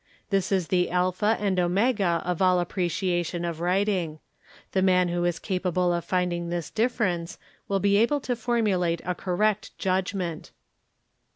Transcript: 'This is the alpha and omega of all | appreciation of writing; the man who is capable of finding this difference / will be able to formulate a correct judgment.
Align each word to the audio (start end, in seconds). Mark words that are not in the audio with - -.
'This 0.31 0.51
is 0.51 0.67
the 0.69 0.89
alpha 0.89 1.37
and 1.39 1.59
omega 1.59 2.23
of 2.25 2.41
all 2.41 2.59
| 2.59 2.59
appreciation 2.59 3.45
of 3.45 3.59
writing; 3.59 4.17
the 4.71 4.81
man 4.81 5.09
who 5.09 5.25
is 5.25 5.37
capable 5.37 5.93
of 5.93 6.03
finding 6.03 6.49
this 6.49 6.71
difference 6.71 7.37
/ 7.53 7.67
will 7.67 7.79
be 7.79 7.97
able 7.97 8.19
to 8.19 8.35
formulate 8.35 9.03
a 9.05 9.13
correct 9.13 9.77
judgment. 9.77 10.49